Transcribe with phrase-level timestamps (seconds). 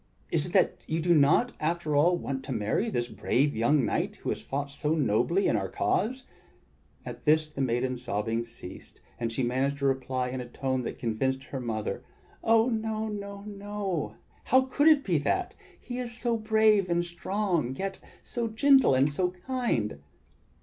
[0.31, 4.15] Is it that you do not, after all, want to marry this brave young knight
[4.15, 6.23] who has fought so nobly in our cause?"
[7.05, 10.97] At this the maiden's sobbing ceased, and she managed to reply in a tone that
[10.97, 12.01] convinced her mother:
[12.43, 12.67] "Oh!
[12.67, 14.15] no, no, no.
[14.45, 15.53] How could it be that?
[15.79, 19.99] He is so brave and strong, yet so gentle and so kind!"